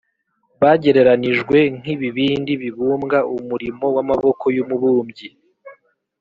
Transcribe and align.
bagereranijwe 0.61 1.57
nk’ibibindi 1.77 2.51
bibumbwa, 2.61 3.17
Umurimo 3.37 3.85
w’amaboko 3.95 4.45
y’umubumbyi! 4.55 5.27